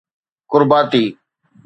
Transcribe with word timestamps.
ڪرباتي 0.51 1.03